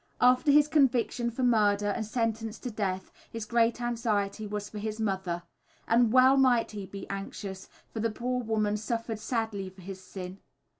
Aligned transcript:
After 0.19 0.49
his 0.49 0.67
conviction 0.67 1.29
for 1.29 1.43
murder 1.43 1.85
and 1.89 2.03
sentence 2.03 2.57
to 2.61 2.71
death, 2.71 3.11
his 3.31 3.45
great 3.45 3.79
anxiety 3.79 4.47
was 4.47 4.67
for 4.67 4.79
his 4.79 4.99
mother. 4.99 5.43
And 5.87 6.11
well 6.11 6.37
might 6.37 6.71
he 6.71 6.87
be 6.87 7.07
anxious, 7.07 7.69
for 7.93 7.99
the 7.99 8.09
poor 8.09 8.41
woman 8.41 8.77
suffered 8.77 9.19
sadly 9.19 9.69
for 9.69 9.81
his 9.83 10.03
sin. 10.03 10.39